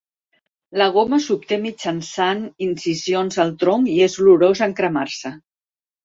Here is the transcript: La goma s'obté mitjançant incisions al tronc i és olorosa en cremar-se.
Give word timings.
La 0.81 0.85
goma 0.93 1.17
s'obté 1.25 1.57
mitjançant 1.65 2.41
incisions 2.67 3.37
al 3.43 3.53
tronc 3.65 3.91
i 3.97 3.97
és 4.05 4.15
olorosa 4.23 4.65
en 4.69 4.73
cremar-se. 4.81 5.33